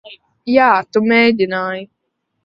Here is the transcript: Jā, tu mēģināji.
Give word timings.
Jā, 0.51 0.69
tu 0.95 1.03
mēģināji. 1.11 1.85